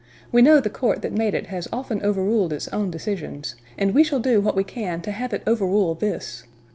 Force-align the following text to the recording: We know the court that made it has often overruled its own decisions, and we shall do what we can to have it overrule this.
We 0.31 0.41
know 0.41 0.59
the 0.59 0.71
court 0.71 1.03
that 1.03 1.11
made 1.13 1.35
it 1.35 1.45
has 1.45 1.67
often 1.71 2.01
overruled 2.01 2.53
its 2.53 2.67
own 2.69 2.89
decisions, 2.89 3.53
and 3.77 3.93
we 3.93 4.03
shall 4.03 4.19
do 4.19 4.41
what 4.41 4.55
we 4.55 4.63
can 4.63 4.99
to 5.03 5.11
have 5.11 5.31
it 5.31 5.43
overrule 5.45 5.93
this. 5.93 6.43